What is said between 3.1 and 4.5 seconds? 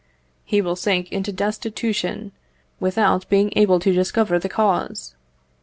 being able to discover the